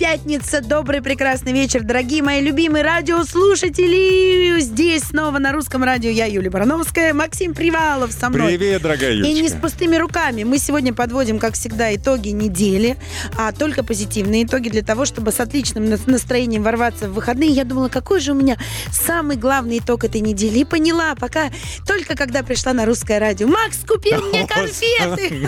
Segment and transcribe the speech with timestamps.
[0.00, 0.62] Пятница!
[0.62, 4.58] Добрый прекрасный вечер, дорогие мои любимые радиослушатели!
[4.58, 8.56] Здесь снова на русском радио я, Юлия Барановская, Максим Привалов со мной.
[8.56, 9.30] Привет, дорогая Юлечка.
[9.30, 10.44] И не с пустыми руками.
[10.44, 12.96] Мы сегодня подводим, как всегда, итоги недели,
[13.36, 17.50] а только позитивные итоги для того, чтобы с отличным на- настроением ворваться в выходные.
[17.50, 18.56] Я думала, какой же у меня
[18.90, 20.60] самый главный итог этой недели.
[20.60, 21.50] И поняла, пока
[21.86, 23.46] только когда пришла на русское радио.
[23.48, 25.46] Макс купил мне конфеты!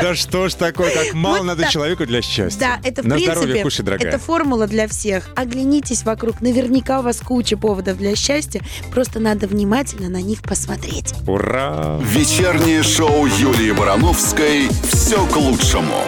[0.00, 2.60] Да что ж такое, как мало надо человеку для счастья.
[2.60, 4.08] Да, это в принципе, здоровье кушай, дорогая.
[4.08, 5.28] это формула для всех.
[5.36, 11.14] Оглянитесь вокруг, наверняка у вас куча поводов для счастья, просто надо внимательно на них посмотреть.
[11.26, 11.98] Ура!
[12.02, 16.04] Вечернее шоу Юлии Барановской все к лучшему.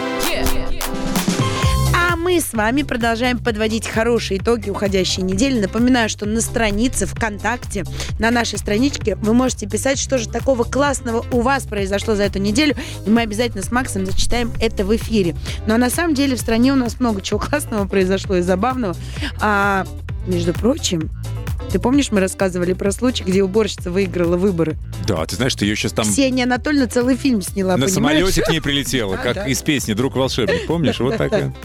[2.31, 5.59] Мы с вами продолжаем подводить хорошие итоги уходящей недели.
[5.59, 7.83] Напоминаю, что на странице ВКонтакте,
[8.19, 12.39] на нашей страничке вы можете писать, что же такого классного у вас произошло за эту
[12.39, 15.35] неделю, и мы обязательно с Максом зачитаем это в эфире.
[15.67, 18.95] Но на самом деле в стране у нас много чего классного произошло и забавного.
[19.41, 19.85] А,
[20.25, 21.09] между прочим,
[21.71, 24.75] ты помнишь, мы рассказывали про случай, где уборщица выиграла выборы?
[25.07, 27.93] Да, ты знаешь, что ее сейчас там Ксения Анатольевна целый фильм сняла, на понимаешь?
[27.93, 29.47] самолете к ней прилетела, как да.
[29.47, 30.99] из песни «Друг волшебник», помнишь?
[30.99, 31.53] Вот такая.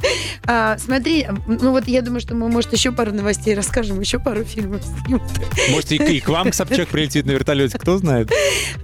[0.48, 4.44] А, смотри, ну вот я думаю, что мы, может, еще пару новостей расскажем, еще пару
[4.44, 5.20] фильмов снимем.
[5.72, 8.30] Может, и к- и к вам Собчак прилетит на вертолете, кто знает.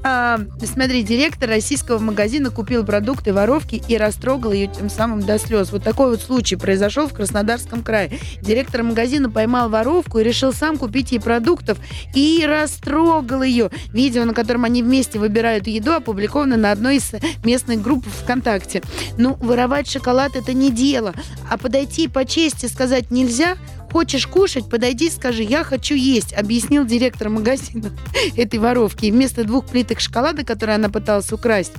[0.02, 5.70] А, смотри, директор российского магазина купил продукты воровки и растрогал ее тем самым до слез.
[5.70, 8.18] Вот такой вот случай произошел в Краснодарском крае.
[8.40, 11.78] Директор магазина поймал воровку и решил сам купить ей продуктов
[12.14, 13.70] и растрогал ее.
[13.92, 17.12] Видео, на котором они вместе выбирают еду, опубликовано на одной из
[17.44, 18.82] местных групп ВКонтакте.
[19.18, 21.14] Ну, воровать шоколад это не дело,
[21.50, 23.56] а подойти по чести сказать нельзя.
[23.92, 27.90] Хочешь кушать, подойди, скажи, я хочу есть, объяснил директор магазина
[28.36, 29.04] этой воровки.
[29.04, 31.72] И вместо двух плиток шоколада, которые она пыталась украсть,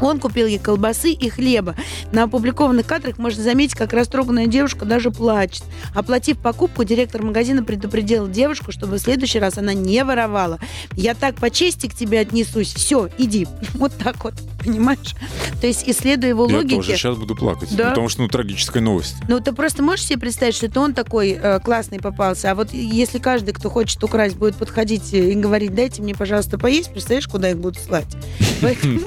[0.00, 1.74] он купил ей колбасы и хлеба.
[2.12, 5.64] На опубликованных кадрах можно заметить, как растроганная девушка даже плачет.
[5.94, 10.58] Оплатив покупку, директор магазина предупредил девушку, чтобы в следующий раз она не воровала.
[10.96, 12.72] Я так по чести к тебе отнесусь.
[12.74, 13.46] Все, иди.
[13.74, 14.34] Вот так вот.
[14.64, 15.14] Понимаешь?
[15.60, 16.76] То есть, исследуя его Я логике...
[16.76, 17.90] тоже сейчас буду плакать, Да.
[17.90, 19.16] потому что, ну, трагическая новость.
[19.28, 22.72] Ну, ты просто можешь себе представить, что это он такой э, классный попался, а вот
[22.72, 27.50] если каждый, кто хочет украсть, будет подходить и говорить, дайте мне, пожалуйста, поесть, представляешь, куда
[27.50, 28.06] их будут слать?
[28.62, 29.00] Поэтому,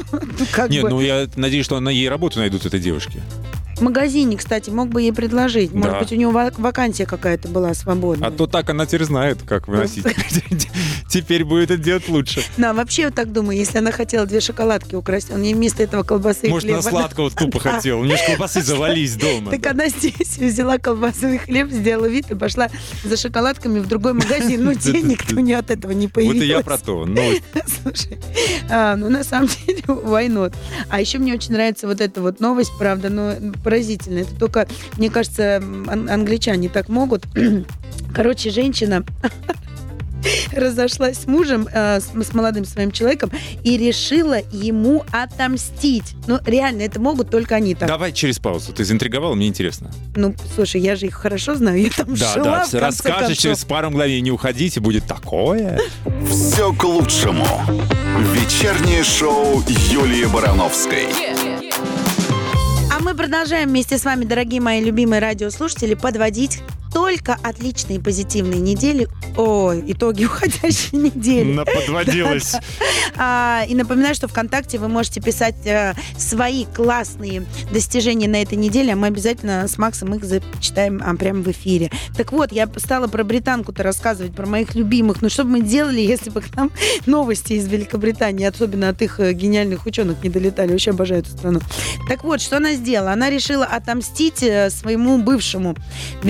[0.77, 0.89] Нет, бы...
[0.91, 3.21] ну, я надеюсь, что она ей работу найдут, этой девушке.
[3.77, 5.71] В магазине, кстати, мог бы ей предложить.
[5.73, 5.99] Может Да.
[5.99, 8.29] быть, у него ва- вакансия какая-то была свободная.
[8.29, 10.03] А то так она теперь знает, как выносить.
[11.09, 12.43] Теперь будет это делать лучше.
[12.57, 16.03] Да, вообще я так думаю, если она хотела две шоколадки украсть, он ей вместо этого
[16.03, 16.89] колбасы и Может, на хлеба.
[16.89, 18.01] сладкого тупо хотел.
[18.01, 19.51] У же колбасы завались дома.
[19.51, 22.67] Так она здесь взяла колбасу и хлеб, сделала вид и пошла
[23.05, 24.65] за шоколадками в другой магазин.
[24.65, 26.41] Ну, денег у нее от этого не Вот появилось.
[26.43, 27.07] и я про то.
[27.83, 28.17] Слушай,
[28.69, 30.53] а, ну на самом деле войнот.
[30.89, 33.33] А еще мне очень нравится вот эта вот новость, правда, но
[33.67, 34.21] поразительная.
[34.21, 34.65] Это только,
[34.97, 37.25] мне кажется, ан- англичане так могут.
[38.15, 39.03] Короче, женщина
[40.55, 43.29] разошлась с мужем, э, с, с молодым своим человеком,
[43.63, 46.15] и решила ему отомстить.
[46.27, 47.89] Ну, реально, это могут только они так.
[47.89, 48.71] Давай через паузу.
[48.71, 49.91] Ты заинтриговала, мне интересно.
[50.15, 53.37] Ну, слушай, я же их хорошо знаю, я там Да, жила, да, конце расскажешь концов.
[53.37, 54.21] через пару мгновений.
[54.21, 55.77] Не уходите, будет такое.
[56.29, 57.45] Все к лучшему.
[58.33, 59.61] Вечернее шоу
[59.91, 61.07] Юлии Барановской.
[61.09, 61.36] Мы
[63.17, 66.61] продолжаем вместе с вами, дорогие мои любимые радиослушатели, подводить
[66.93, 69.07] только отличные позитивные недели.
[69.35, 71.53] Ой, итоги уходящей недели.
[71.53, 72.55] Наподводилась.
[73.17, 78.93] А, и напоминаю, что ВКонтакте вы можете писать э, свои классные достижения на этой неделе,
[78.93, 81.91] а мы обязательно с Максом их зачитаем а, прямо в эфире.
[82.15, 85.21] Так вот, я стала про британку-то рассказывать, про моих любимых.
[85.21, 86.71] Ну, что бы мы делали, если бы к нам
[87.05, 90.71] новости из Великобритании, особенно от их э, гениальных ученых, не долетали?
[90.71, 91.59] Вообще обожаю эту страну.
[92.07, 93.11] Так вот, что она сделала?
[93.11, 95.75] Она решила отомстить э, своему бывшему.
[96.21, 96.25] В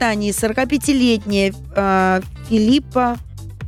[0.00, 3.18] Великобритании 45-летняя э, Филиппа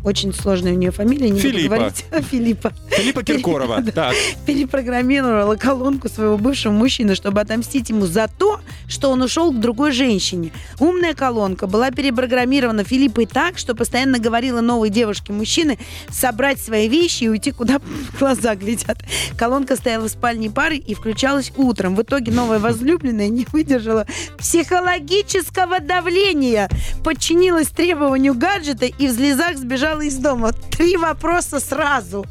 [0.05, 1.77] очень сложная у нее фамилия, не Филиппа.
[1.77, 2.05] говорить.
[2.31, 2.73] Филиппа.
[2.91, 3.83] Филиппа Киркорова.
[3.93, 4.15] Так.
[4.47, 9.93] Перепрограммировала колонку своего бывшего мужчины, чтобы отомстить ему за то, что он ушел к другой
[9.93, 10.51] женщине.
[10.79, 15.79] Умная колонка была перепрограммирована Филиппой так, что постоянно говорила новой девушке мужчины
[16.11, 17.81] собрать свои вещи и уйти, куда
[18.19, 18.99] глаза глядят.
[19.37, 21.95] Колонка стояла в спальне пары и включалась утром.
[21.95, 24.07] В итоге новая возлюбленная не выдержала
[24.39, 26.69] психологического давления,
[27.05, 30.53] подчинилась требованию гаджета и в слезах сбежала из дома.
[30.53, 32.27] Три вопроса сразу.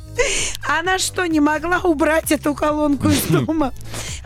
[0.67, 3.73] Она что, не могла убрать эту колонку из дома?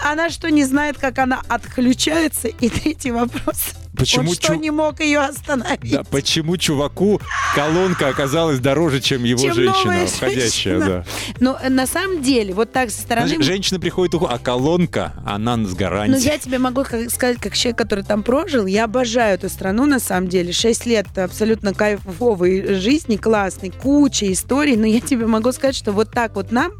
[0.04, 2.48] Она что, не знает, как она отключается?
[2.48, 3.76] И третий вопрос.
[3.96, 5.92] Почему Он что, чу- не мог ее остановить?
[5.92, 7.22] Да, почему чуваку
[7.56, 11.06] колонка оказалась дороже, чем его Чем женщина входящая, да.
[11.40, 13.28] Но э, на самом деле, вот так со стороны...
[13.28, 16.24] Знаешь, женщина приходит, а колонка, она с Ну, гарантией.
[16.24, 20.28] я тебе могу сказать, как человек, который там прожил, я обожаю эту страну, на самом
[20.28, 20.52] деле.
[20.52, 26.12] Шесть лет абсолютно кайфовой жизни, классной, куча историй, но я тебе могу сказать, что вот
[26.12, 26.72] так вот нам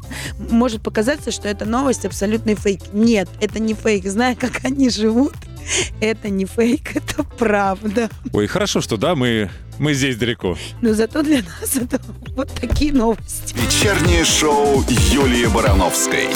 [0.50, 2.80] может показаться, что эта новость абсолютный фейк.
[2.92, 4.04] Нет, это не фейк.
[4.06, 5.34] Зная, как они живут,
[6.00, 8.08] это не фейк, это правда.
[8.32, 10.56] Ой, хорошо, что да, мы, мы здесь далеко.
[10.82, 12.00] Но зато для нас это
[12.34, 13.54] вот такие новости.
[13.54, 16.28] Вечернее шоу Юлии Барановской.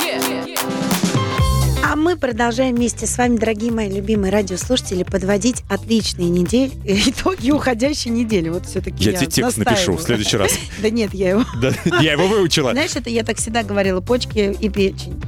[1.83, 8.13] А мы продолжаем вместе с вами, дорогие мои любимые радиослушатели, подводить отличные недели, итоги уходящей
[8.13, 8.49] недели.
[8.49, 10.53] Вот все-таки Я тебе текст напишу в следующий раз.
[10.81, 11.45] Да нет, я его...
[11.61, 12.71] Да, Я его выучила.
[12.73, 15.21] Знаешь, это я так всегда говорила, почки и печень.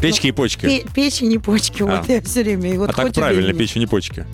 [0.00, 0.66] Печки и почки.
[0.66, 1.86] Пе- печень и почки, А.
[1.86, 2.72] вот я все время.
[2.72, 4.26] И вот А так правильно, печень и почки.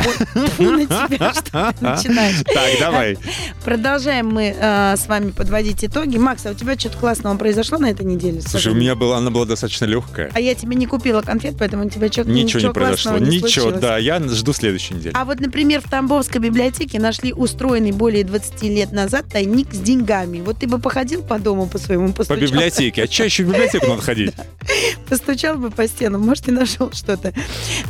[0.00, 0.46] Меня.
[0.48, 2.36] Фу на тебя, что ты начинаешь.
[2.54, 3.18] Так, давай.
[3.64, 6.16] Продолжаем мы э, с вами подводить итоги.
[6.16, 8.40] Макс, а у тебя что-то классного произошло на этой неделе?
[8.40, 10.30] Слушай, у меня была, она была достаточно легкая.
[10.34, 13.18] А я тебе не купила конфет, поэтому у тебя что Ничего не произошло.
[13.18, 13.80] не Ничего, случилось.
[13.80, 15.14] да, я жду следующей недели.
[15.16, 20.40] А вот, например, в Тамбовской библиотеке нашли устроенный более 20 лет назад тайник с деньгами.
[20.40, 23.04] Вот ты бы походил по дому по своему, По постучал, библиотеке.
[23.04, 24.32] А чаще в библиотеку надо ходить?
[25.08, 27.32] постучал бы по стенам, может, и нашел что-то.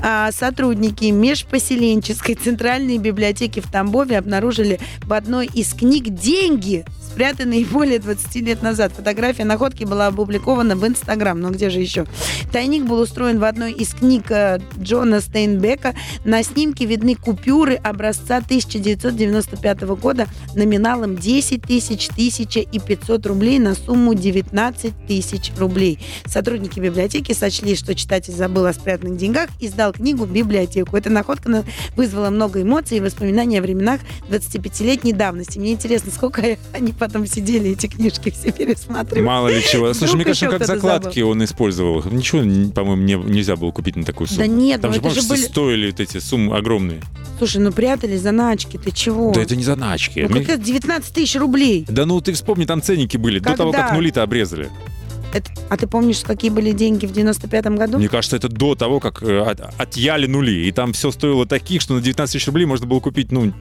[0.02, 1.04] А, сотрудники
[2.00, 8.62] межпоселенческой центральной библиотеки в Тамбове обнаружили в одной из книг деньги, спрятанные более 20 лет
[8.62, 8.92] назад.
[8.92, 11.38] Фотография находки была опубликована в Инстаграм.
[11.40, 12.06] Но где же еще?
[12.52, 15.94] Тайник был устроен в одной из книг э, Джона Стейнбека.
[16.24, 23.74] На снимке видны купюры образца 1995 года номиналом 10 тысяч, 1000 и 500 рублей на
[23.74, 25.98] сумму 19 тысяч рублей.
[26.26, 30.96] Сотрудники библиотеки сочли, что читатель забыл о спрятанных деньгах и сдал книгу в библиотеку.
[30.96, 31.64] Эта находка
[31.96, 35.58] вызвала много эмоций и воспоминаний о временах 25-летней давности.
[35.58, 36.42] Мне интересно, сколько
[36.72, 39.24] они потом сидели, эти книжки все пересматривали.
[39.24, 39.92] Мало ли чего.
[39.94, 42.02] Слушай, мне кажется, как закладки он использовал.
[42.10, 42.40] Ничего,
[42.72, 44.40] по-моему, не- нельзя было купить на такую сумму.
[44.40, 45.40] Да нет, Там ну же, это же были...
[45.40, 47.00] стоили вот эти суммы огромные.
[47.38, 49.32] Слушай, ну прятали заначки, ты чего?
[49.32, 50.20] Да это не заначки.
[50.20, 51.86] Ну Мне- как это 19 тысяч рублей?
[51.88, 53.38] Да ну ты вспомни, там ценники были.
[53.38, 53.86] До того, Когда?
[53.86, 54.70] как нули-то обрезали.
[55.32, 57.98] Это- А ты помнишь, какие были деньги в 95-м году?
[57.98, 60.66] Мне кажется, это до того, как э, от- отъяли нули.
[60.66, 63.52] И там все стоило таких, что на 19 тысяч рублей можно было купить, ну,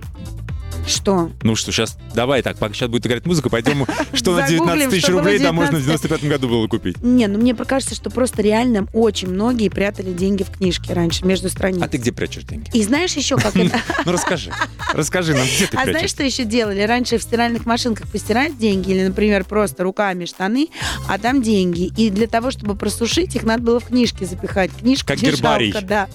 [0.89, 1.31] Что?
[1.43, 4.89] ну что, сейчас, давай так, пока сейчас будет играть музыка, пойдем, что на Загуглим, 19
[4.89, 6.09] тысяч рублей, да, можно в 19.
[6.09, 7.01] 95 году было купить.
[7.03, 11.49] Не, ну мне кажется, что просто реально очень многие прятали деньги в книжке раньше, между
[11.49, 11.81] страниц.
[11.83, 12.69] А ты где прячешь деньги?
[12.73, 13.79] И знаешь еще, как это...
[14.05, 14.51] Ну расскажи,
[14.93, 16.81] расскажи нам, где ты А знаешь, что еще делали?
[16.81, 20.69] Раньше в стиральных машинках постирать деньги или, например, просто руками штаны,
[21.07, 21.91] а там деньги.
[21.97, 24.71] И для того, чтобы просушить, их надо было в книжки запихать.
[24.71, 25.73] Книжку Как гербарий.
[25.81, 26.07] да.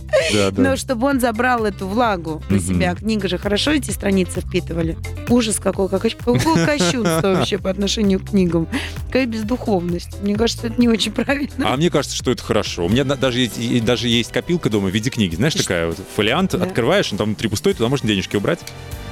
[0.56, 2.94] Но чтобы он забрал эту влагу на себя.
[2.94, 4.97] Книга же хорошо эти страницы впитывали.
[5.29, 8.67] Ужас какой, какое, какое кощунство вообще по отношению к книгам.
[9.07, 10.21] Какая бездуховность.
[10.23, 11.73] Мне кажется, это не очень правильно.
[11.73, 12.87] А мне кажется, что это хорошо.
[12.87, 15.35] У меня даже есть, и- даже есть копилка дома в виде книги.
[15.37, 16.65] Знаешь, такая вот фолиант, Да.
[16.65, 18.61] открываешь, он там внутри пустой, туда можно денежки убрать.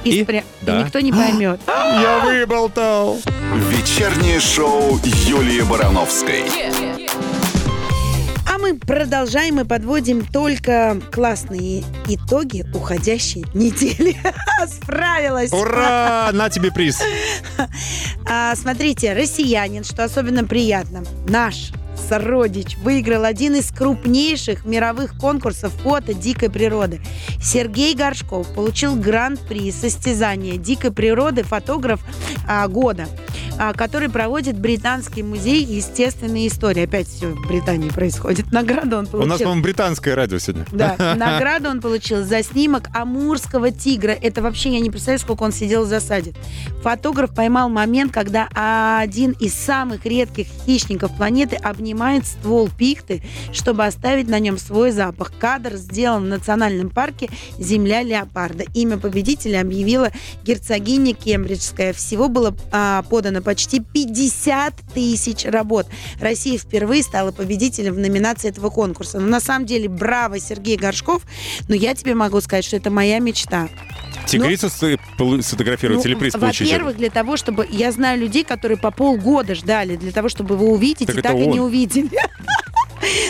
[0.03, 0.81] И, и- спря- и да.
[0.83, 1.59] никто не поймет.
[1.67, 3.19] Я выболтал!
[3.69, 6.43] Вечернее шоу Юлии Барановской.
[6.45, 7.02] А
[8.63, 14.15] мы продолжаем и подводим только классные итоги уходящей недели.
[14.65, 15.51] Справилась!
[15.51, 16.29] Ура!
[16.31, 17.01] На тебе приз!
[18.25, 26.13] А, смотрите, россиянин, что особенно приятно, наш сородич выиграл один из крупнейших мировых конкурсов фото
[26.13, 27.01] дикой природы.
[27.41, 32.01] Сергей Горшков получил гран-при состязания дикой природы фотограф
[32.47, 33.07] а, года,
[33.57, 36.83] а, который проводит Британский музей естественной истории.
[36.83, 38.45] Опять все в Британии происходит.
[38.51, 39.29] Награду он У получил.
[39.29, 40.65] нас, по-моему, британское радио сегодня.
[40.71, 44.11] Да, награду он получил за снимок амурского тигра.
[44.11, 46.33] Это вообще я не представляю, сколько он сидел в засаде.
[46.81, 48.47] Фотограф поймал момент, когда
[48.99, 53.21] один из самых редких хищников планеты обнимает ствол пихты,
[53.51, 55.33] чтобы оставить на нем свой запах.
[55.37, 58.63] Кадр сделан в национальном парке «Земля леопарда».
[58.73, 60.09] Имя победителя объявила
[60.45, 61.91] герцогиня Кембриджская.
[61.91, 65.87] Всего было а, подано почти 50 тысяч работ.
[66.21, 69.19] Россия впервые стала победителем в номинации этого конкурса.
[69.19, 71.23] Но на самом деле, браво, Сергей Горшков.
[71.67, 73.67] Но я тебе могу сказать, что это моя мечта.
[74.25, 74.69] Тигрицу
[75.17, 76.67] полу- сфотографировать Ну, или приз получить?
[76.67, 77.67] Во-первых, для того, чтобы...
[77.69, 81.35] Я знаю людей, которые по полгода ждали для того, чтобы его увидеть, Так и так
[81.35, 81.67] и не он.
[81.73, 82.09] Увидели.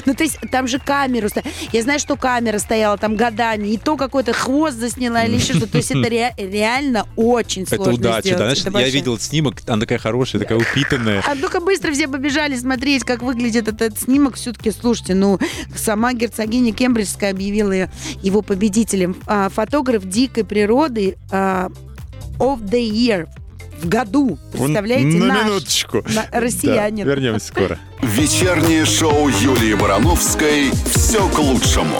[0.06, 1.30] Ну, то есть там же камеру...
[1.72, 5.72] Я знаю, что камера стояла там годами, и то какой-то хвост засняла или еще что-то.
[5.72, 8.22] То есть это ре- реально очень Это сложно удача.
[8.22, 8.38] сделать.
[8.38, 8.46] да.
[8.46, 11.24] Знаешь, Это я вообще- видел снимок, она такая хорошая, такая упитанная.
[11.26, 14.36] А ну-ка быстро все побежали смотреть, как выглядит этот снимок.
[14.36, 15.40] Все-таки, слушайте, ну,
[15.76, 17.90] сама герцогиня Кембриджская объявила
[18.22, 19.16] его победителем.
[19.26, 21.70] А, фотограф дикой природы а,
[22.38, 23.28] of the year
[23.84, 24.38] в году.
[24.52, 26.04] Представляете, На наш минуточку.
[26.14, 27.06] на- россиянин.
[27.06, 27.80] Да, вернемся скоро.
[28.02, 31.98] Вечернее шоу Юлии Барановской «Все к лучшему».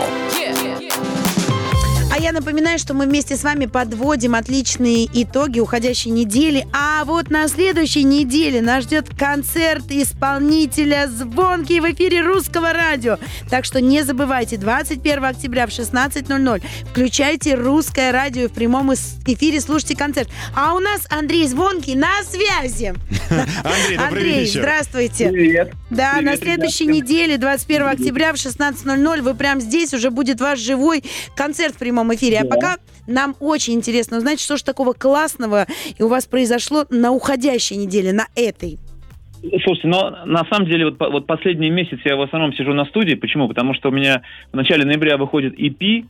[2.24, 6.66] Я напоминаю, что мы вместе с вами подводим отличные итоги уходящей недели.
[6.72, 13.18] А вот на следующей неделе нас ждет концерт исполнителя «Звонкий» в эфире русского радио.
[13.50, 19.98] Так что не забывайте, 21 октября в 16.00 включайте русское радио в прямом эфире слушайте
[19.98, 20.30] концерт.
[20.56, 22.94] А у нас Андрей Звонкий на связи.
[23.98, 25.28] Андрей, здравствуйте.
[25.28, 25.74] Привет.
[25.90, 27.02] Да, Привет, на следующей ребятки.
[27.02, 31.04] неделе, 21 октября в 16.00, вы прям здесь уже будет ваш живой
[31.36, 32.40] концерт в прямом эфире.
[32.40, 32.50] А Да.
[32.50, 32.78] пока
[33.08, 35.68] нам очень интересно узнать, что же такого классного
[35.98, 38.80] и у вас произошло на уходящей неделе, на этой.
[39.64, 43.16] Слушайте, но на самом деле вот, вот последний месяц я в основном сижу на студии.
[43.16, 43.50] Почему?
[43.50, 44.22] Потому что у меня
[44.54, 46.06] в начале ноября выходит EP,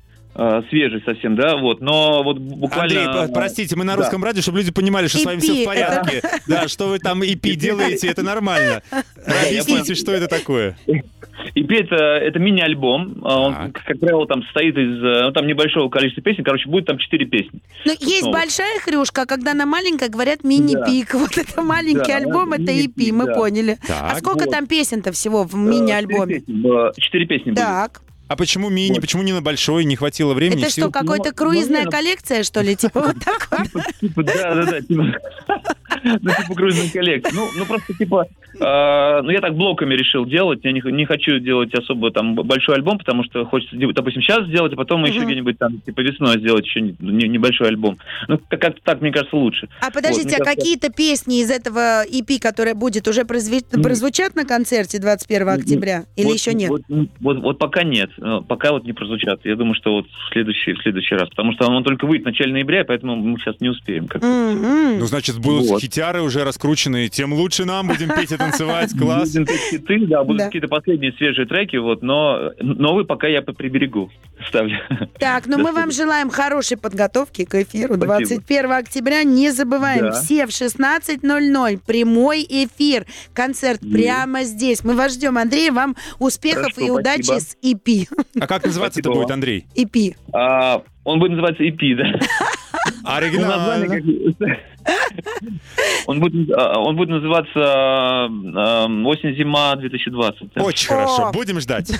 [0.70, 3.04] свежий совсем, да, вот, но вот буквально...
[3.12, 4.00] Андрей, по- простите, мы на Да.
[4.02, 6.22] русском радио, чтобы люди понимали, что с вами все EP, в порядке.
[6.48, 8.82] Да, что вы там EP делаете, это нормально.
[9.26, 10.76] Объясните, что это такое.
[11.56, 15.90] EP это, это мини-альбом, а он, как, правило, там состоит из, э, ну, там небольшого
[15.90, 17.60] количества песен, короче, будет там четыре песни.
[17.86, 18.34] Но есть Снова.
[18.34, 21.14] большая хрюшка, когда на маленькой говорят мини-пик.
[21.16, 23.34] Вот это маленький Да, альбом, это EP, мы да.
[23.34, 23.78] поняли.
[23.90, 26.40] А сколько там песен-то всего в Э, мини-альбоме?
[26.42, 27.58] Четыре песни, э, Четыре песни будет.
[27.58, 28.02] Так,
[28.34, 29.02] А почему мини, Вот.
[29.02, 30.62] почему не на большой, не хватило времени?
[30.64, 30.86] это сил?
[30.90, 32.76] что, какая-то Ну, круизная ну, коллекция, что ли?
[32.76, 33.84] Типа вот такое?
[34.02, 35.04] Типа, да, да, да, типа,
[36.04, 37.32] ну, типа круизная коллекция.
[37.36, 38.26] Ну, ну, просто, типа,
[38.60, 40.62] э, ну, я так блоками решил делать.
[40.64, 44.74] Я не, не хочу делать особо там большой альбом, потому что хочется, допустим, сейчас сделать,
[44.74, 48.00] а потом еще где-нибудь там, типа, весной сделать еще не- не- небольшой альбом.
[48.28, 49.70] Ну, как- как-то так, мне кажется, лучше.
[49.80, 55.48] А подождите, а какие-то песни из этого EP, которое будет, уже прозвучат на концерте 21
[55.50, 56.06] М, октября?
[56.16, 56.70] Или еще нет?
[56.72, 56.82] Вот,
[57.20, 58.10] вот, вот пока нет.
[58.24, 59.42] Э, Пока вот не прозвучат.
[59.44, 61.28] Я думаю, что вот в следующий, в следующий раз.
[61.30, 64.08] Потому что он только выйдет в начале ноября, поэтому мы сейчас не успеем.
[64.08, 64.26] как-то.
[64.28, 65.00] Мгм.
[65.00, 65.82] Ну, значит, будут Вот.
[65.82, 69.30] хитяры уже раскрученные, тем лучше нам, будем петь и танцевать, класс.
[69.34, 70.46] Будем петь хиты, да, будут Да.
[70.46, 74.10] какие-то последние свежие треки, вот, но новые пока я по- приберегу.
[74.48, 74.78] Ставлю.
[75.20, 77.96] Так, ну мы вам желаем хорошей подготовки к эфиру.
[77.96, 78.06] Спасибо.
[78.18, 80.06] 21 октября не забываем.
[80.06, 80.12] Да.
[80.22, 81.80] Все в 16.00.
[81.86, 83.06] Прямой эфир.
[83.34, 83.94] Концерт Есть.
[83.96, 84.84] прямо здесь.
[84.84, 85.70] Мы вас ждем, Андрей.
[85.72, 87.40] Вам успехов Хорошо, и удачи спасибо.
[87.40, 88.08] с EP.
[88.40, 89.32] А как называться это будет.
[89.32, 89.66] Андрей?
[89.76, 90.16] EP.
[90.34, 92.20] А, он будет называться EP, да?
[93.04, 94.02] Оригинально.
[96.06, 100.52] Он будет, а, он будет называться а, «Осень-зима 2020».
[100.56, 100.64] да.
[100.64, 101.92] Очень хорошо, будем ждать.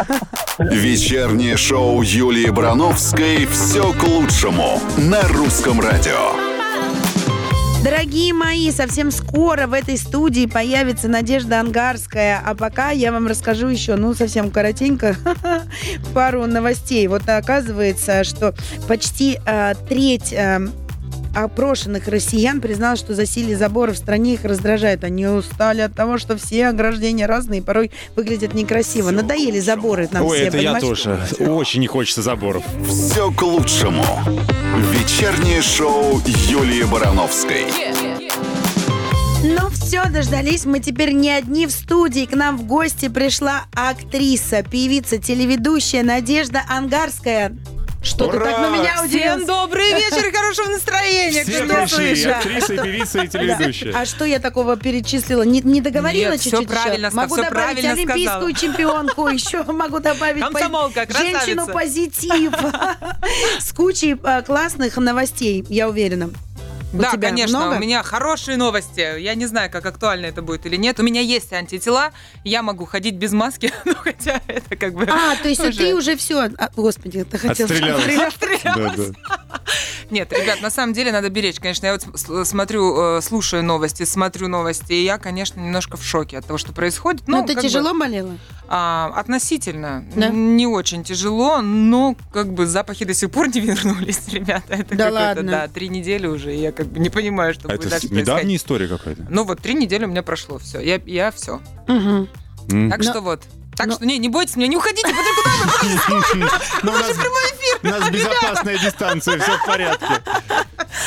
[0.60, 6.53] Вечернее шоу Юлии Барановской «Все к лучшему» на русском радио.
[7.84, 12.42] Дорогие мои, совсем скоро в этой студии появится Надежда Ангарская.
[12.42, 15.18] А пока я вам расскажу еще, ну, совсем коротенько,
[16.14, 17.06] пару новостей.
[17.08, 18.56] Вот оказывается, что
[18.88, 20.66] почти э, треть э,
[21.34, 25.04] опрошенных россиян призналась, что засилие заборов в стране их раздражает.
[25.04, 29.12] Они устали от того, что все ограждения разные, порой выглядят некрасиво.
[29.12, 30.84] Надоели заборы нам Ой, все, это я понимаешь?
[31.02, 31.20] тоже.
[31.40, 32.64] Очень не хочется заборов.
[32.88, 34.06] «Все к лучшему».
[34.92, 37.66] Вечернее шоу Юлии Барановской.
[39.44, 40.66] Ну все, дождались.
[40.66, 42.26] Мы теперь не одни в студии.
[42.26, 47.56] К нам в гости пришла актриса, певица, телеведущая Надежда Ангарская.
[48.04, 48.46] Что ты Ура!
[48.46, 49.48] так на меня Всем удивился?
[49.48, 51.44] добрый вечер и хорошего настроения.
[51.44, 52.32] Все кто пришли, слышит.
[52.32, 53.94] актриса, певица и телеведущая.
[53.96, 55.44] А что я такого перечислила?
[55.44, 56.70] Не, не договорила чуть-чуть еще?
[56.70, 62.54] правильно Могу добавить правильно олимпийскую чемпионку, еще могу добавить женщину позитив.
[63.60, 66.30] С кучей э, классных новостей, я уверена.
[66.94, 67.76] У Да, тебя конечно, много?
[67.76, 69.20] у меня хорошие новости.
[69.20, 71.00] Я не знаю, как актуально это будет или нет.
[71.00, 72.12] У меня есть антитела,
[72.44, 75.04] я могу ходить без маски, ну хотя это как бы...
[75.10, 76.50] А, то есть уже- ты уже все...
[76.76, 77.66] Господи, ты хотел...
[77.66, 78.18] Отстрелялась.
[78.28, 78.96] Отстрелялась.
[78.98, 79.60] Да, да.
[80.12, 81.60] Нет, ребят, на самом деле надо беречь.
[81.60, 86.38] Конечно, я вот смотрю, э, слушаю новости, смотрю новости, и я, конечно, немножко в шоке
[86.38, 87.24] от того, что происходит.
[87.28, 88.38] Ну, Ну, ты бы, тяжело болела?
[88.68, 90.06] а, относительно.
[90.16, 90.30] Да?
[90.30, 94.74] Не очень тяжело, но как бы запахи до сих пор не вернулись, ребята.
[94.76, 95.52] Это Да какое-то, ладно?
[95.52, 98.08] Да, три недели уже, и я как бы не понимаю, что А будет это дальше
[98.08, 98.28] с- происходить.
[98.28, 99.26] недавняя история какая-то.
[99.30, 100.80] Ну вот три недели у меня прошло, все.
[100.80, 101.62] Я, я все.
[101.88, 102.28] Угу.
[102.90, 103.42] Так Но- что вот.
[103.76, 106.50] Так но- что не, не бойтесь меня, не уходите, смотри, куда вы
[106.84, 107.18] Ну, у нас-
[107.82, 110.22] У нас безопасная дистанция, все в порядке.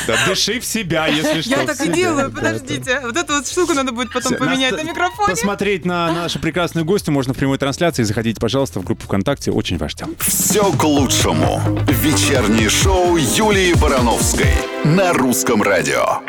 [0.07, 1.51] Да, дыши в себя, если что.
[1.51, 3.01] Я так и делаю, подождите.
[3.03, 5.29] Вот эту вот штуку надо будет потом поменять на микрофоне.
[5.29, 8.03] Посмотреть на нашу прекрасную гостью можно в прямой трансляции.
[8.03, 9.51] Заходите, пожалуйста, в группу ВКонтакте.
[9.51, 10.15] Очень вас ждем.
[10.19, 11.61] Все к лучшему.
[11.87, 14.53] Вечернее шоу Юлии Барановской
[14.85, 16.21] на русском радио.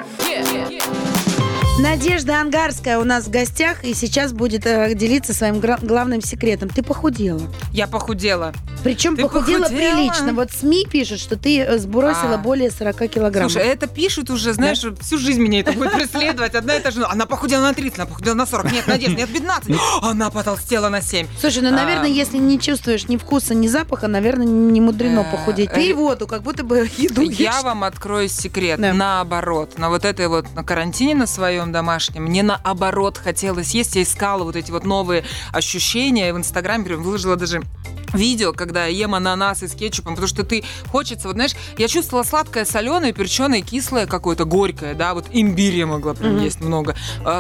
[1.79, 6.69] Надежда Ангарская у нас в гостях и сейчас будет э, делиться своим гра- главным секретом.
[6.71, 7.41] Ты похудела.
[7.73, 8.53] Я похудела.
[8.83, 9.93] Причем Ты похудела, похудела?
[9.93, 10.33] прилично.
[10.35, 12.39] Вот СМИ пишут, что ты э, сбросила А.
[12.39, 13.53] более 40 килограммов.
[13.53, 16.57] Слушай, это пишут уже, знаешь, всю жизнь меня это будет преследовать.
[16.57, 17.05] Одна и та же.
[17.05, 18.73] Она похудела на 30, она похудела на 40.
[18.73, 19.77] Нет, Надежда, нет, 15.
[20.03, 21.29] Она потолстела на 7.
[21.41, 22.13] Слушай, ну, наверное, А.
[22.13, 25.71] если не чувствуешь ни вкуса, ни запаха, наверное, не мудрено Э, похудеть.
[25.71, 27.63] э, Пей воду, как будто бы еду Я ешь.
[27.63, 28.81] вам открою секрет.
[28.81, 28.93] Да.
[28.93, 29.79] Наоборот.
[29.79, 33.97] На вот этой вот на карантине на своем домашнем мне наоборот хотелось есть.
[33.97, 36.33] Я искала вот эти вот новые ощущения.
[36.33, 37.63] В Инстаграме выложила даже
[38.13, 42.25] видео, когда я ем ананасы с кетчупом, потому что ты хочется, вот знаешь, я чувствовала
[42.25, 46.45] сладкое, соленое, перченое, кислое какое-то, горькое, да, вот имбирь я могла прям Мгм.
[46.45, 46.95] есть много.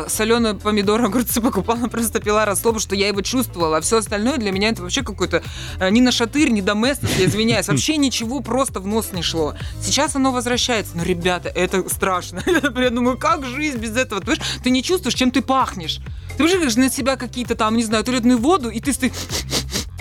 [0.09, 4.53] соленые помидоры, огурцы покупала, просто пила раслобу, что я его чувствовала, а все остальное для
[4.53, 5.43] меня это вообще какой-то
[5.81, 9.55] э, ни на шатырь, ни доместос, я извиняюсь, вообще ничего просто в нос не шло.
[9.83, 12.43] Сейчас оно возвращается, но, ребята, это страшно.
[12.77, 14.21] Я думаю, как жизнь без этого?
[14.21, 16.01] Ты, ты не чувствуешь, чем ты пахнешь.
[16.37, 19.13] Ты выжигаешь на себя какие-то там, не знаю, туалетную воду, и ты, ты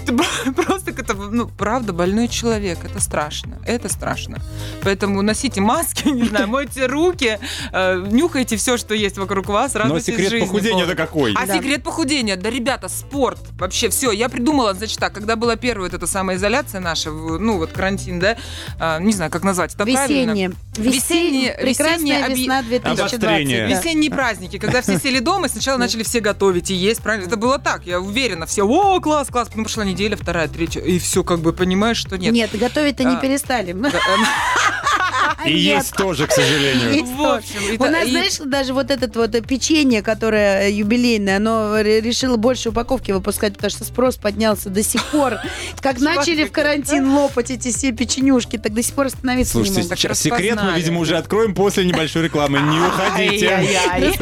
[0.08, 2.80] ты просто это, ну, правда, больной человек.
[2.84, 3.60] Это страшно.
[3.66, 4.40] Это страшно.
[4.82, 7.40] Поэтому носите маски, не знаю, мойте руки,
[7.72, 10.46] э, нюхайте все, что есть вокруг вас, Но секрет жизни.
[10.46, 11.34] похудения-то какой?
[11.34, 12.36] А секрет похудения?
[12.36, 13.40] Да, ребята, спорт.
[13.60, 14.12] Вообще все.
[14.12, 18.38] Я придумала, значит так, когда была первая вот эта самоизоляция наша, ну вот карантин, да,
[18.80, 20.32] а, не знаю, как назвать это правильно.
[20.32, 20.52] Весеннее.
[20.78, 23.00] Прекрасная весеннее оби- весна 2020.
[23.24, 23.68] Обострение.
[23.68, 23.76] да.
[23.80, 27.28] Весенние праздники, когда все сели дома, и сначала начали все готовить и есть, правильно?
[27.28, 28.46] Это было так, я уверена.
[28.46, 29.48] Все, о, класс, класс.
[29.50, 32.34] Потом прошла неделя, вторая, третья, и все как бы понимаешь, что нет.
[32.34, 33.20] Нет, готовить-то не А.
[33.20, 33.76] перестали.
[35.46, 37.06] И есть тоже, к сожалению.
[37.06, 42.38] В общем, У нас, знаешь, даже вот это вот печенье, которое юбилейное, оно ре- решило
[42.38, 45.36] больше упаковки выпускать, потому что спрос поднялся до сих пор.
[45.82, 49.82] Как начали в карантин лопать эти все печенюшки, так до сих пор остановиться не Слушайте,
[49.84, 50.00] могут.
[50.00, 50.42] сейчас распознали.
[50.50, 52.60] секрет мы, видимо, уже откроем после небольшой рекламы.
[52.60, 53.58] Не уходите.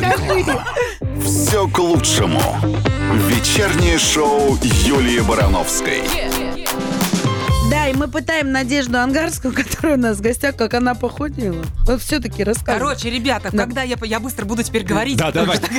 [1.24, 2.42] Все к лучшему.
[3.30, 6.04] Вечернее шоу Юлии Барановской.
[7.70, 11.64] Да, и мы пытаем Надежду Ангарскую, которая у нас в гостях, как она похудела.
[11.86, 12.80] Вот все-таки рассказывай.
[12.80, 13.64] Короче, ребята, Да.
[13.64, 15.18] когда я, я быстро буду теперь говорить.
[15.18, 15.60] Да, давай.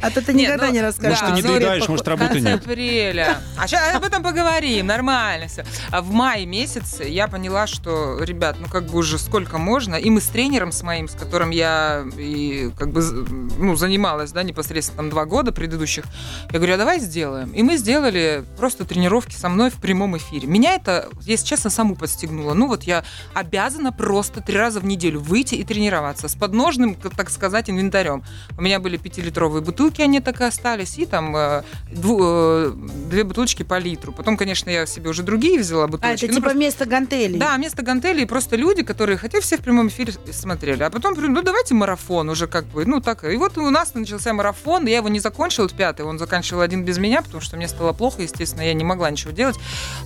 [0.00, 1.20] А то ты никогда ну, не расскажешь.
[1.20, 2.62] да, что не ну, доедаешь, может, работы нет.
[2.62, 3.38] апреля.
[3.58, 5.64] А сейчас об этом поговорим, нормально все.
[5.90, 9.96] А в мае месяце я поняла, что, ребят, ну как бы уже сколько можно.
[9.96, 14.42] И мы с тренером с моим, с которым я и как бы ну, занималась, да,
[14.42, 16.04] непосредственно там два года предыдущих,
[16.50, 17.50] я говорю, а давай сделаем.
[17.52, 20.48] И мы сделали просто тренировки со мной в прямом эфире.
[20.48, 22.54] Меня это, если честно, саму подстегнуло.
[22.54, 23.04] Ну вот я
[23.34, 28.22] обязана просто три раза в неделю выйти и тренироваться с подножным, так сказать, инвентарем.
[28.58, 32.72] У меня были пятилитровые бутылки, они так и остались, и там э, дву- э,
[33.10, 34.12] две бутылочки по литру.
[34.12, 36.24] Потом, конечно, я себе уже другие взяла А, бутылочки.
[36.24, 37.38] это Ну, типа просто- вместо гантелей.
[37.38, 40.82] да, вместо гантелей просто люди, которые хотя все в прямом эфире смотрели.
[40.82, 43.24] А потом, ну давайте марафон уже как бы, ну так.
[43.24, 46.98] И вот у нас начался марафон, я его не закончила, пятый, он заканчивал один без
[46.98, 49.56] меня, потому что мне стало плохо, естественно, я не могла ничего делать.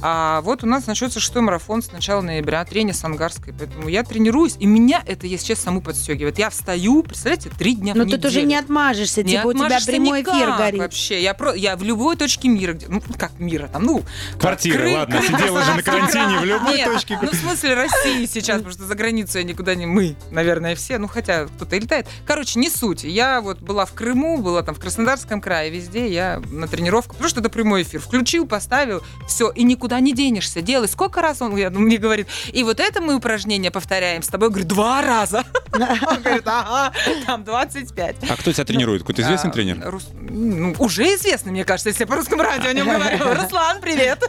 [0.03, 4.03] А вот у нас начнется шестой марафон с начала ноября, тренер с Ангарской, поэтому я
[4.03, 6.39] тренируюсь, и меня это, если честно, саму подстегивает.
[6.39, 8.47] Я встаю, представляете, три дня в Но тут уже неделю.
[8.47, 10.81] не отмажешься, Не типа у тебя отмажешься прямой эфир никак горит.
[10.81, 14.03] Вообще, я, про, я в любой точке мира, где, ну как мира, там, ну
[14.39, 17.19] Квартира, Крым, ладно, Крым, сидела же на карантине в любой Нет, точке.
[17.21, 19.87] Ну, в смысле России сейчас, потому что за границу я никуда не...
[19.87, 22.07] Мы, наверное, все, ну, хотя кто-то и летает.
[22.27, 23.05] Короче, не суть.
[23.05, 27.29] Я вот была в Крыму, была там в Краснодарском крае, везде я на тренировку, потому
[27.29, 28.01] что это прямой эфир.
[28.01, 30.13] Включил, поставил, все, и никуда не
[30.47, 30.63] денешься.
[30.63, 30.89] Делай.
[30.89, 34.49] Сколько раз он я, ну, мне говорит, и вот это мы упражнение повторяем с тобой.
[34.49, 35.45] Я говорю, два раза.
[35.73, 36.93] Он говорит, ага,
[37.27, 38.17] там 25.
[38.29, 39.03] А кто тебя тренирует?
[39.03, 40.01] Какой-то известный А, тренер?
[40.21, 43.43] Ну, уже известный, мне кажется, если я по русскому радио о нем говорю.
[43.43, 44.23] Руслан, привет.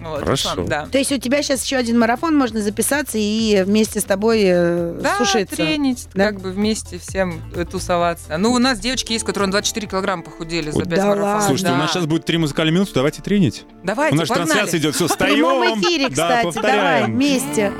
[0.00, 0.50] Вот, Хорошо.
[0.50, 0.86] Руслан, да.
[0.86, 4.98] То есть у тебя сейчас еще один марафон, можно записаться и вместе с тобой э,
[5.02, 5.56] Да, сушиться.
[5.56, 6.26] тренить, Да?
[6.26, 8.36] как бы вместе всем э, тусоваться.
[8.38, 11.24] Ну, у нас девочки есть, которые на 24 килограмма похудели за Вот 5 да марафонов.
[11.34, 11.46] ладно.
[11.48, 11.92] Слушайте, у нас Да.
[11.94, 13.64] сейчас будет три музыкальные минуты, давайте тренить.
[13.82, 14.48] Давайте, У нас же погнали.
[14.50, 15.80] трансляция идет, все, В прямом встаем.
[15.80, 17.72] эфире, Да, кстати, давай, вместе.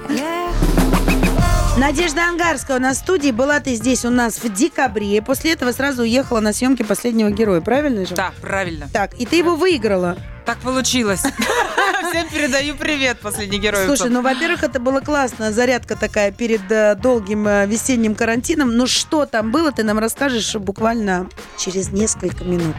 [1.78, 3.30] Надежда Ангарская у нас в студии.
[3.32, 5.20] Была ты здесь у нас в декабре.
[5.20, 8.14] После этого сразу уехала на съемки последнего героя, правильно же?
[8.14, 8.88] Да, правильно.
[8.94, 10.16] Так, и ты его выиграла.
[10.46, 11.20] Так получилось.
[12.10, 13.84] Всем передаю привет, последний герой.
[13.86, 15.52] Слушай, ну, во-первых, это было классно.
[15.52, 18.76] Зарядка такая перед э, долгим э, весенним карантином.
[18.76, 22.76] Ну, что там было, ты нам расскажешь буквально через несколько минут.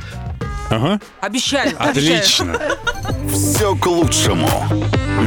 [0.70, 1.76] Ага, Обещаю.
[1.80, 2.20] обещаю.
[2.20, 2.60] отлично.
[3.32, 4.50] Все к лучшему.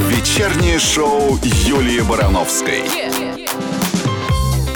[0.09, 2.85] Вечернее шоу Юлии Барановской.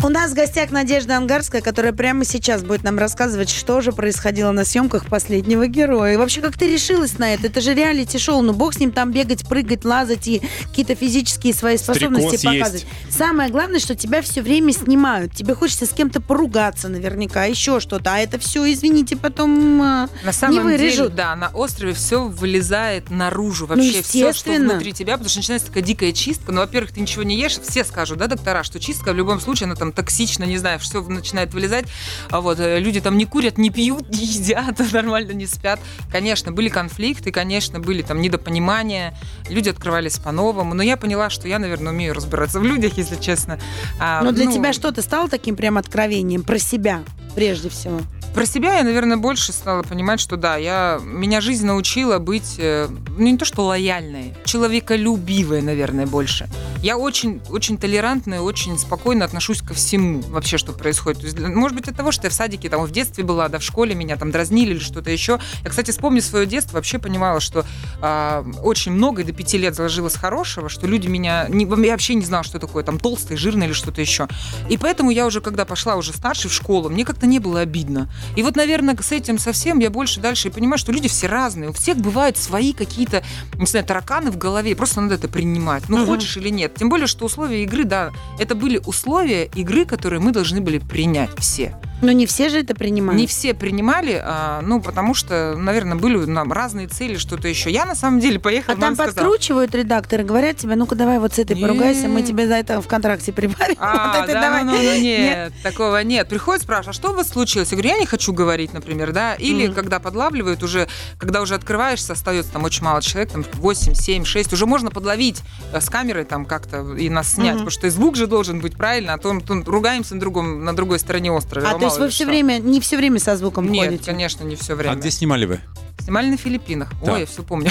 [0.04, 4.50] У нас в гостях Надежда Ангарская, которая прямо сейчас будет нам рассказывать, что же происходило
[4.50, 6.12] на съемках последнего героя.
[6.12, 7.46] И вообще, как ты решилась на это?
[7.46, 11.78] Это же реалити-шоу, ну бог с ним там бегать, прыгать, лазать и какие-то физические свои
[11.78, 12.86] способности Стрекоз показывать.
[13.08, 15.34] Самое главное, что тебя все время снимают.
[15.34, 18.12] Тебе хочется с кем-то поругаться наверняка, еще что-то.
[18.12, 21.14] А это все, извините, потом э, На самом деле, вырежут.
[21.14, 23.64] да, на острове все вылезает наружу.
[23.64, 26.52] Вообще все, что Ну, внутри тебя, потому что начинается такая дикая чистка.
[26.52, 29.64] Ну, во-первых, ты ничего не ешь, все скажут, да, доктора, что чистка в любом случае,
[29.64, 31.86] она там токсична, не знаю, все начинает вылезать.
[32.30, 35.80] А вот э, люди там не курят, не пьют, не едят, нормально не спят.
[36.10, 39.16] Конечно, были конфликты, конечно, были там недопонимания,
[39.48, 43.58] люди открывались по-новому, но я поняла, что я, наверное, умею разбираться в людях, если честно.
[44.00, 47.02] А, Но для ну, тебя что-то стало таким прям откровением про себя,
[47.34, 48.00] прежде всего?
[48.34, 52.88] Про себя я, наверное, больше стала понимать, что да, я, меня жизнь научила быть, э,
[53.16, 56.48] ну не то что лояльной, человеколюбивой, наверное, больше.
[56.82, 61.20] Я очень, очень толерантная, очень спокойно отношусь ко всему вообще, что происходит.
[61.20, 63.58] То есть, может быть, от того, что я в садике, там, в детстве была, да,
[63.58, 65.38] в школе меня там дразнили или что-то еще.
[65.62, 67.64] Я, кстати, вспомню свое детство, вообще понимала, что
[68.02, 71.46] а, очень много до пяти лет заложилось хорошего, что люди меня...
[71.48, 74.28] Не, я вообще не знала, что такое там толстый, жирный или что-то еще.
[74.68, 78.10] И поэтому я уже, когда пошла уже старше в школу, мне как-то не было обидно.
[78.36, 81.70] И вот, наверное, с этим совсем я больше дальше и понимаю, что люди все разные.
[81.70, 83.22] У всех бывают свои какие-то,
[83.58, 84.74] не знаю, тараканы в голове.
[84.76, 85.88] Просто надо это принимать.
[85.88, 86.06] Ну, Мгм.
[86.06, 86.74] хочешь или нет.
[86.74, 91.30] Тем более, что условия игры, да, это были условия игры, которые мы должны были принять
[91.38, 91.76] все.
[92.02, 93.18] Но не все же это принимают.
[93.18, 97.70] Не все принимали, а, ну, потому что, наверное, были нам разные цели, что-то еще.
[97.70, 101.34] Я, на самом деле, поехала, А там сказала, подкручивают редакторы, говорят тебе, ну-ка давай вот
[101.34, 102.28] с этой поругайся, мы Нет.
[102.28, 103.76] тебе за это в контракте прибавим.
[103.78, 104.64] А, вот да, давай.
[104.64, 106.28] ну, ну, ну, нет, такого нет.
[106.28, 107.70] Приходит, спрашивает, а что у вас случилось?
[107.70, 109.34] Я говорю, я не хочу говорить, например, да.
[109.34, 109.74] Или Мгм.
[109.74, 110.86] когда подлавливают уже,
[111.18, 115.42] когда уже открываешься, остается там очень мало человек, там 8, 7, 6, уже можно подловить
[115.72, 117.64] э, с камерой там как-то и нас снять, Мгм.
[117.64, 120.64] потому что и звук же должен быть правильно, а то мы тут ругаемся на, другом,
[120.64, 121.70] на другой стороне острова.
[121.70, 122.26] А то есть вы все что.
[122.32, 124.04] время, не все время со звуком Нет, ходите?
[124.04, 124.92] конечно, не все время.
[124.92, 125.60] А где снимали вы?
[125.98, 126.90] Снимали на Филиппинах.
[127.04, 127.14] Да.
[127.14, 127.70] Ой, я все помню.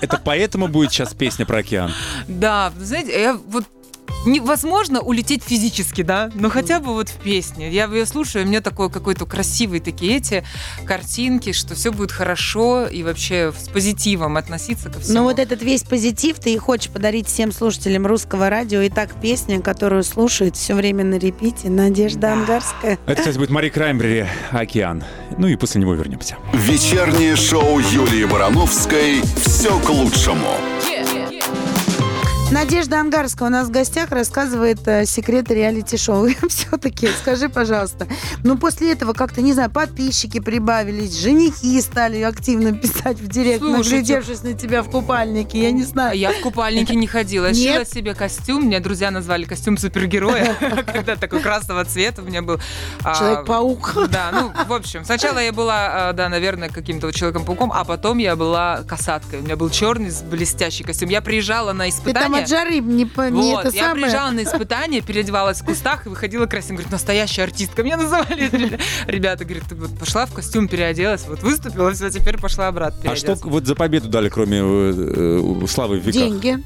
[0.00, 1.90] Это поэтому будет сейчас песня про океан.
[2.28, 3.64] Да, знаете, я вот
[4.24, 7.70] невозможно улететь физически, да, но хотя бы вот в песне.
[7.70, 10.44] Я ее слушаю, и у меня такой какой-то красивые такие эти
[10.84, 15.14] картинки, что все будет хорошо и вообще с позитивом относиться ко всему.
[15.18, 18.80] Но вот этот весь позитив ты и хочешь подарить всем слушателям русского радио.
[18.80, 22.32] И так песня, которую слушает все время на репите, Надежда Да.
[22.34, 22.98] Ангарская.
[23.06, 25.04] Это, кстати, будет Мари Краймбрери «Океан».
[25.38, 26.36] Ну и после него вернемся.
[26.52, 30.48] Вечернее шоу Юлии Барановской «Все к лучшему».
[32.52, 36.28] Надежда Ангарская у нас в гостях рассказывает э, секреты реалити-шоу.
[36.48, 38.06] Все-таки, скажи, пожалуйста,
[38.44, 43.96] ну после этого как-то, не знаю, подписчики прибавились, женихи стали активно писать в директ, Слушайте.
[43.96, 46.16] наглядевшись на тебя в купальнике, я не знаю.
[46.16, 47.46] я в купальнике не ходила.
[47.50, 48.66] Я шила себе костюм.
[48.66, 50.54] Меня друзья назвали костюм супергероя.
[50.86, 52.60] Когда такой красного цвета у меня был.
[53.02, 54.08] А, Человек-паук.
[54.08, 58.36] Да, ну, в общем, сначала я была, а, да, наверное, каким-то Человеком-пауком, а потом я
[58.36, 59.40] была касаткой.
[59.40, 61.08] У меня был черный блестящий костюм.
[61.08, 64.02] Я приезжала на там от жары не, по- не Вот, это я самое.
[64.06, 66.74] приезжала на испытание, переодевалась в кустах и выходила красиво.
[66.74, 67.82] Говорит, настоящая артистка.
[67.82, 69.44] Меня называли ребя- ребята.
[69.44, 73.34] Говорит, ты вот пошла в костюм, переоделась, вот выступила, все, теперь пошла обратно А что
[73.42, 76.12] вот за победу дали, кроме э, э, славы в веках?
[76.14, 76.58] Деньги.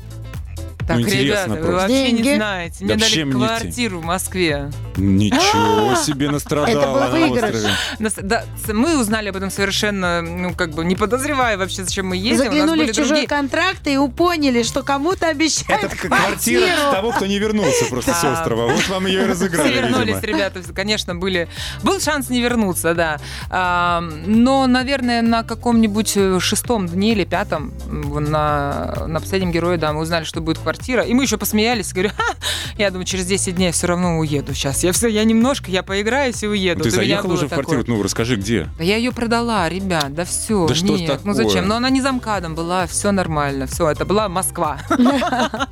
[0.91, 1.73] Так, Ну, интересно ребята, вы просто.
[1.77, 2.23] вообще Деньги.
[2.29, 2.77] не знаете.
[2.85, 4.71] Мне Да дали чем не квартиру в Москве.
[4.97, 7.55] Ничего себе настрадала Это был на выигрыш.
[7.55, 7.75] острове.
[8.01, 12.09] Нас- да, с- мы узнали об этом совершенно, ну, как бы, не подозревая вообще, зачем
[12.09, 12.33] мы ездим.
[12.33, 16.91] У нас Заглянули были в чужой другие- контракт и поняли, что кому-то обещают Это квартира
[16.93, 18.33] того, кто не вернулся просто с Да.
[18.33, 18.67] острова.
[18.67, 20.21] Вот вам ее и разыграли, Все вернулись, видимо.
[20.39, 21.49] ребята, конечно, были.
[21.85, 23.19] Был шанс не вернуться, да.
[23.49, 29.77] А, но, наверное, на каком-нибудь э, шестом дне или пятом м, на, на последнем герое,
[29.79, 31.03] да, мы узнали, что будет квартира.
[31.03, 31.93] И мы еще посмеялись.
[31.93, 32.35] Говорю, «Ха,
[32.79, 34.83] я думаю, через 10 дней я все равно уеду сейчас.
[34.83, 36.83] Я все, я немножко, я поиграюсь и уеду.
[36.83, 37.65] Ты Вот у меня заехал было уже в такое.
[37.65, 37.97] квартиру?
[37.97, 38.69] Ну, расскажи, где?
[38.79, 40.67] Да я ее продала, ребят, да все.
[40.67, 41.35] Да что Нет, ну такое?
[41.49, 41.69] зачем?
[41.69, 44.79] Но она не замкадом была, все нормально, все, это была Москва.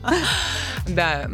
[0.88, 1.28] Да,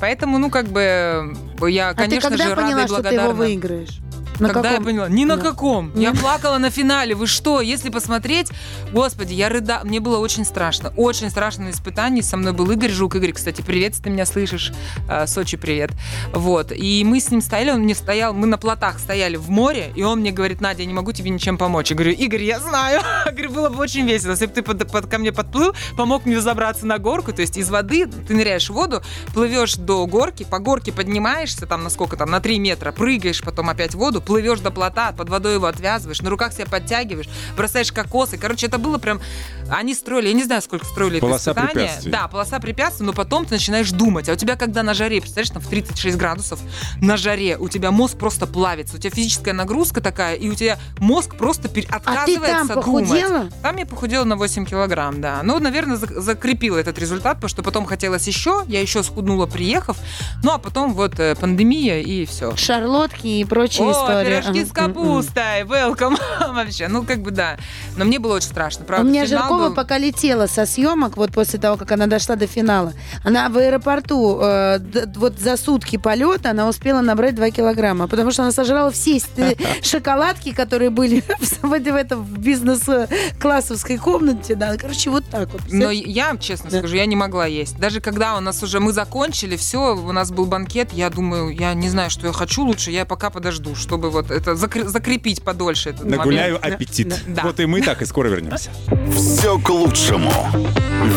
[0.00, 1.34] поэтому, ну, как бы,
[1.66, 3.34] я, А ты конечно когда же, рада поняла, и что ты его благодарна.
[3.34, 4.00] выиграешь?
[4.42, 4.84] На Когда я каком?
[4.86, 5.08] поняла?
[5.08, 5.42] Ни на Да.
[5.42, 5.92] каком.
[5.94, 7.14] Я плакала на финале.
[7.14, 7.60] Вы что?
[7.60, 8.50] Если посмотреть,
[8.92, 9.80] господи, я рыда.
[9.84, 10.92] Мне было очень страшно.
[10.96, 12.20] Очень страшно на испытании.
[12.22, 13.14] Со мной был Игорь Жук.
[13.16, 14.72] Игорь, кстати, привет, если ты меня слышишь.
[15.08, 15.92] А, Сочи, привет.
[16.32, 16.72] Вот.
[16.72, 20.02] И мы с ним стояли, он мне стоял, мы на плотах стояли в море, и
[20.02, 21.90] он мне говорит, Надя, я не могу тебе ничем помочь.
[21.90, 23.00] Я говорю, Игорь, я знаю.
[23.32, 26.40] Говорю, было бы очень весело, если бы ты под- под- ко мне подплыл, помог мне
[26.40, 29.02] забраться на горку, то есть из воды ты ныряешь в воду,
[29.34, 33.70] плывешь до горки, по горке поднимаешься, там на сколько там, на 3 метра, прыгаешь потом
[33.70, 37.92] опять в воду, плывешь до плота, под водой его отвязываешь, на руках себя подтягиваешь, бросаешь
[37.92, 38.38] кокосы.
[38.38, 39.20] Короче, это было прям...
[39.68, 41.74] Они строили, я не знаю, сколько строили это Полоса испытание.
[41.86, 42.10] препятствий.
[42.12, 44.28] Да, полоса препятствий, но потом ты начинаешь думать.
[44.30, 46.60] А у тебя когда на жаре, представляешь, там в 36 градусов
[47.00, 50.78] на жаре, у тебя мозг просто плавится, у тебя физическая нагрузка такая, и у тебя
[50.98, 53.04] мозг просто пер- А ты отказывается там думать.
[53.08, 53.48] похудела?
[53.62, 55.40] Там я похудела на 8 килограмм, да.
[55.42, 59.98] Ну, наверное, зак- закрепила этот результат, потому что потом хотелось еще, я еще схуднула, приехав.
[60.42, 62.56] Ну, а потом вот э, пандемия и все.
[62.56, 64.21] Шарлотки и прочие О, истории.
[64.24, 66.16] Пирожки с капустой, welcome
[66.54, 66.88] вообще.
[66.88, 67.56] Ну, как бы да.
[67.96, 69.08] Но мне было очень страшно, У правда.
[69.08, 72.46] меня финал Жиркова был- пока летела со съемок, вот после того, как она дошла до
[72.46, 72.92] финала.
[73.24, 74.78] Она в аэропорту, э,
[75.16, 79.54] вот за сутки полета, она успела набрать 2 килограмма, потому что она сожрала все э,
[79.82, 81.22] шоколадки, которые были
[81.62, 84.54] в, этом бизнес-классовской комнате.
[84.54, 84.76] Да.
[84.76, 85.62] Короче, вот так вот.
[85.70, 87.78] Но я, честно скажу, я не могла есть.
[87.78, 91.74] Даже когда у нас уже мы закончили, все, у нас был банкет, я думаю, я
[91.74, 95.90] не знаю, что я хочу лучше, я пока подожду, чтобы вот это закр- закрепить подольше
[95.90, 96.74] этот Нагуляю момент.
[96.74, 97.14] аппетит.
[97.26, 97.42] Да.
[97.44, 98.70] Вот и мы так и скоро вернемся.
[99.14, 100.32] Все к лучшему.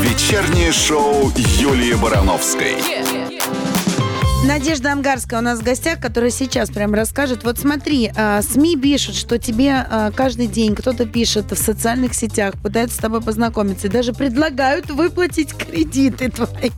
[0.01, 2.75] Вечернее шоу Юлии Барановской.
[4.43, 7.43] Надежда Ангарская у нас в гостях, которая сейчас прям расскажет.
[7.43, 12.53] Вот смотри, а, СМИ пишут, что тебе а, каждый день кто-то пишет в социальных сетях,
[12.61, 16.69] пытаются с тобой познакомиться и даже предлагают выплатить кредиты твои.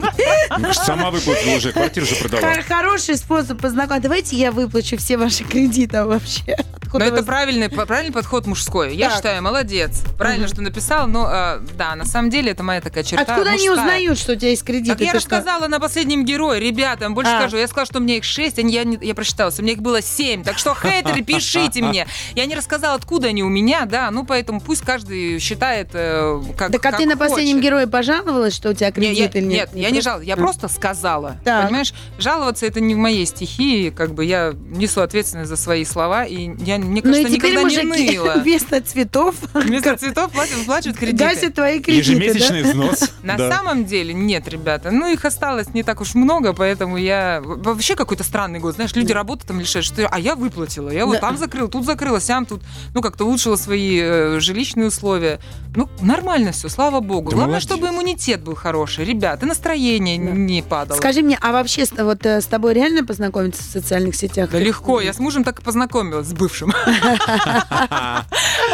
[0.73, 2.41] Сама выплатила уже, квартиру же продала.
[2.53, 4.03] Хор- Хороший способ познакомиться.
[4.03, 6.57] Давайте я выплачу все ваши кредиты вообще.
[6.87, 8.95] Откуда Но это вас- правильный, правильный подход мужской.
[8.95, 9.17] Я Так.
[9.17, 10.03] считаю, молодец.
[10.17, 10.53] Правильно, Мгм.
[10.53, 13.23] что написал, но э, да, на самом деле это моя такая черта.
[13.23, 13.85] Откуда они мужская.
[13.85, 14.91] узнают, что у тебя есть кредиты?
[14.93, 15.17] Так я что?
[15.17, 17.39] рассказала на последнем герое, ребятам, больше А.
[17.41, 17.57] скажу.
[17.57, 19.79] Я сказала, что у меня их шесть, не- я, не- я просчиталась, у меня их
[19.81, 20.43] было семь.
[20.43, 22.07] Так что, хейтеры, пишите мне.
[22.35, 26.71] Я не рассказала, откуда они у меня, да, ну поэтому пусть каждый считает, э, как
[26.71, 29.45] Так а как ты на последнем герое пожаловалась, что у тебя Не, кредит я- или
[29.47, 29.73] нет?
[29.73, 30.37] нет, я не жаловалась, я А.
[30.37, 31.35] просто сказала.
[31.43, 31.65] Так.
[31.65, 36.23] Понимаешь, жаловаться это не в моей стихии, как бы я несу ответственность за свои слова,
[36.23, 38.33] и я, мне Ну и кажется, теперь никогда не ныла.
[38.43, 41.23] вместо цветов Вместо цветов платят, выплачивают кредиты.
[41.23, 42.11] гасят твои кредиты.
[42.11, 42.69] Ежемесячный да?
[42.69, 43.11] взнос.
[43.23, 43.51] На Да.
[43.51, 44.91] самом деле нет, ребята.
[44.91, 47.41] Ну, их осталось не так уж много, поэтому я...
[47.43, 48.75] Вообще какой-то странный год.
[48.75, 50.89] Знаешь, люди работы там лишают, что а я выплатила.
[50.89, 51.19] Я вот Да.
[51.21, 52.61] там закрыл, тут закрыла, сям тут,
[52.93, 55.39] ну, как-то улучшила свои э, жилищные условия.
[55.75, 57.29] Ну, нормально все, слава богу.
[57.29, 57.67] Ты Главное, молодец.
[57.69, 59.05] чтобы иммунитет был хороший.
[59.05, 60.31] Ребят, и настроение Да.
[60.31, 60.97] не падало.
[60.97, 64.49] Скажи мне, а вообще вот э, с тобой реально познакомиться в социальных сетях?
[64.51, 66.66] Да легко, я с мужем так и познакомилась, с бывшим.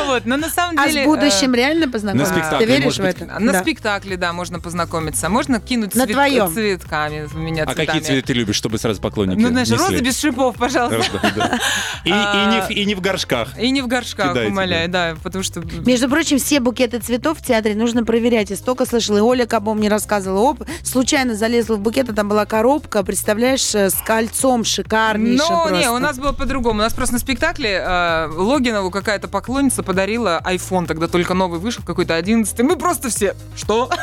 [0.05, 1.03] Вот, но на самом А деле...
[1.03, 2.33] с э, будущим реально познакомиться?
[2.33, 3.25] На спектакле, Ты веришь в это?
[3.39, 3.61] На Да.
[3.61, 5.29] спектакле, да, можно познакомиться.
[5.29, 6.51] Можно кинуть На цвет- твоем.
[6.53, 10.19] цветками в меня А какие цветы ты любишь, чтобы сразу поклонники Ну, знаешь, розы без
[10.19, 11.01] шипов, пожалуйста.
[12.05, 12.15] И, не
[12.61, 13.57] в, А, и не в горшках.
[13.57, 15.61] И не в горшках, умоляю, да, потому что...
[15.85, 18.49] Между прочим, все букеты цветов в театре нужно проверять.
[18.49, 20.41] Я столько слышала, и Оля Кабо мне рассказывала.
[20.41, 25.75] Оп, случайно залезла в букет, а там была коробка, представляешь, э, с кольцом шикарнейшим Ну,
[25.77, 26.79] не, у нас было по-другому.
[26.79, 31.83] У нас просто на спектакле э, Логинову какая-то поклонница подарила iPhone, тогда только новый вышел,
[31.83, 33.89] какой-то 11 Мы просто все, что?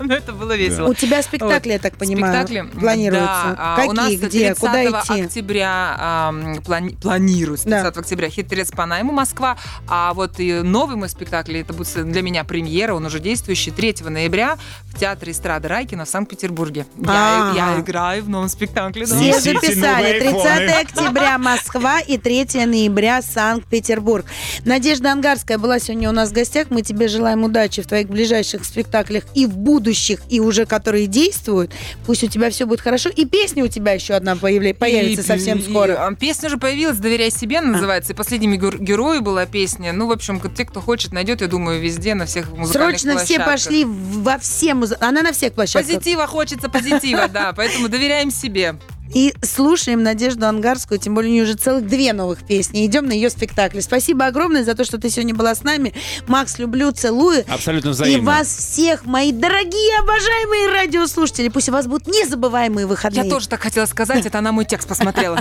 [0.00, 0.88] Ну, это было весело.
[0.88, 3.26] У тебя спектакли, я так понимаю, Спектакли планируются.
[3.26, 5.22] Да, а, Какие, у нас где, 30 куда идти?
[5.22, 7.82] октября ам, плани- планируется, Да.
[7.82, 9.56] 30 октября «Хитрец по найму Москва»,
[9.88, 13.96] а вот и новый мой спектакль, это будет для меня премьера, он уже действующий, 3
[14.10, 14.56] ноября
[14.92, 16.86] в Театре эстрады Райкина в Санкт-Петербурге.
[16.98, 17.52] Я, А.
[17.54, 19.06] я играю в новом спектакле.
[19.06, 19.16] да.
[19.16, 19.80] Все записали.
[19.80, 20.70] новые 30 айфоны.
[20.82, 24.24] октября Москва и 3 ноября Санкт-Петербург.
[24.64, 26.68] Надежда Ангарская была сегодня у нас в гостях.
[26.70, 31.72] Мы тебе желаем удачи в твоих ближайших спектаклях и в будущих, и уже которые действуют.
[32.06, 33.10] Пусть у тебя все будет хорошо.
[33.10, 35.94] И песня у тебя еще одна появля- появится И- совсем и- скоро.
[36.06, 38.12] а, песня уже появилась, «Доверяй себе» называется.
[38.12, 39.92] И последним гер- герою была песня.
[39.92, 43.36] Ну, в общем, те, кто хочет, найдет, я думаю, везде, на всех музыкальных Срочно все
[43.36, 43.52] площадках.
[43.52, 45.86] пошли в- во все муз- Она на всех площадках.
[45.94, 47.52] Позитива хочется, позитива, да.
[47.56, 48.76] Поэтому доверяем себе.
[49.12, 52.84] И слушаем Надежду Ангарскую, тем более у нее уже целых две новых песни.
[52.86, 53.80] Идем на ее спектакль.
[53.80, 55.92] Спасибо огромное за то, что ты сегодня была с нами.
[56.26, 57.44] Макс, люблю, целую.
[57.48, 58.30] Абсолютно И взаимно.
[58.32, 61.48] вас всех, мои дорогие, обожаемые радиослушатели.
[61.48, 63.24] Пусть у вас будут незабываемые выходные.
[63.24, 65.38] Я тоже так хотела сказать, это она мой текст посмотрела.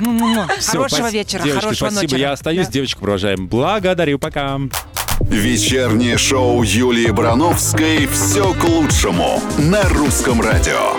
[0.66, 2.02] Хорошего вечера, хорошего спасибо.
[2.02, 2.16] ночи.
[2.16, 3.48] Я остаюсь, девочку провожаем.
[3.48, 4.60] Благодарю, пока.
[5.22, 10.94] Вечернее шоу Юлии Барановской «Все к лучшему» на русском радио.